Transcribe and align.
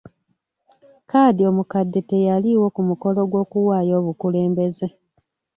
Kadhi 1.11 1.41
omukadde 1.49 1.99
teyaliiwo 2.09 2.67
ku 2.75 2.81
mukolo 2.89 3.21
gw'okuwaayo 3.31 3.93
obukulembeze. 4.01 4.87